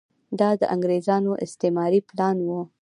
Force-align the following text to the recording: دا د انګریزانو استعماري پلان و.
دا 0.39 0.49
د 0.61 0.63
انګریزانو 0.73 1.31
استعماري 1.45 1.99
پلان 2.09 2.37
و. 2.47 2.49